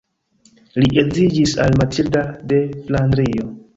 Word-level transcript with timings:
Li 0.83 0.87
edziĝis 1.01 1.53
al 1.65 1.77
Matilda 1.83 2.25
de 2.53 2.63
Flandrio. 2.89 3.51